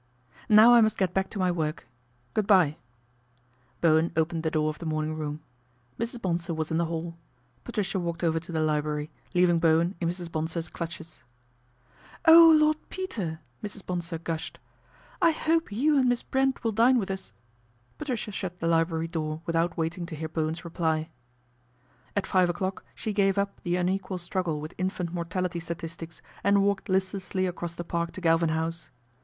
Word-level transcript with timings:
"Now 0.49 0.73
I 0.73 0.81
must 0.81 0.97
get 0.97 1.13
back 1.13 1.29
to 1.29 1.37
my 1.37 1.51
work. 1.51 1.87
Good 2.33 2.47
bye." 2.47 2.77
Bowen 3.81 4.11
opened 4.17 4.41
the 4.41 4.49
door 4.49 4.69
of 4.71 4.79
the 4.79 4.85
morning 4.87 5.13
room. 5.15 5.43
Mrs. 5.99 6.19
Bonsor 6.19 6.55
was 6.55 6.71
in 6.71 6.77
the 6.79 6.85
hall. 6.85 7.19
Patricia 7.63 7.99
walked 7.99 8.23
over 8.23 8.39
to 8.39 8.51
the 8.51 8.63
library, 8.63 9.11
leaving 9.35 9.59
Bowen 9.59 9.93
in 9.99 10.09
Mrs. 10.09 10.31
Bonsor's 10.31 10.69
clutches." 10.69 11.23
Oh, 12.27 12.57
Lord 12.59 12.77
Peter!" 12.89 13.41
Mrs. 13.63 13.85
Bonsor 13.85 14.17
gushed." 14.17 14.57
I 15.21 15.29
hope 15.29 15.71
you 15.71 15.99
and 15.99 16.09
Miss 16.09 16.23
Brent 16.23 16.63
will 16.63 16.71
dine 16.71 16.97
with 16.97 17.11
us" 17.11 17.31
Patricia 17.99 18.31
shut 18.31 18.57
the 18.59 18.65
library 18.65 19.07
door 19.07 19.43
without 19.45 19.77
waiting 19.77 20.07
to 20.07 20.15
hear 20.15 20.29
Bowen's 20.29 20.65
reply. 20.65 21.09
At 22.15 22.25
five 22.25 22.49
o'clock 22.49 22.83
she 22.95 23.13
gave 23.13 23.37
up 23.37 23.61
the 23.61 23.75
unequal 23.75 24.17
struggle 24.17 24.59
with 24.59 24.73
infant 24.79 25.13
mortality 25.13 25.59
statistics 25.59 26.23
and 26.43 26.63
walked 26.63 26.89
list 26.89 27.13
lessly 27.13 27.47
across 27.47 27.75
the 27.75 27.83
Park 27.83 28.13
to 28.13 28.21
Galvin 28.21 28.49
House. 28.49 28.89